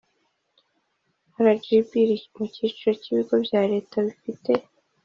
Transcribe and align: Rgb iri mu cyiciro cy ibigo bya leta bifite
Rgb 1.43 1.89
iri 2.01 2.17
mu 2.35 2.43
cyiciro 2.53 2.91
cy 3.01 3.07
ibigo 3.11 3.35
bya 3.45 3.61
leta 3.71 3.95
bifite 4.05 4.51